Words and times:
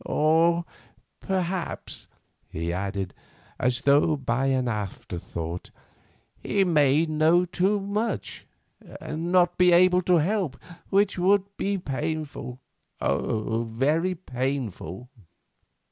Or, 0.03 0.65
perhaps," 1.19 2.07
he 2.49 2.73
added, 2.73 3.13
as 3.59 3.81
though 3.81 4.17
by 4.17 4.47
an 4.47 4.67
afterthought, 4.67 5.69
"he 6.39 6.63
may 6.63 7.05
know 7.05 7.45
too 7.45 7.79
much, 7.79 8.47
and 8.99 9.31
not 9.31 9.59
be 9.59 9.71
able 9.71 10.01
to 10.01 10.15
help; 10.15 10.57
which 10.89 11.19
would 11.19 11.55
be 11.55 11.77
painful, 11.77 12.59
very 12.99 14.15
painful." 14.15 15.07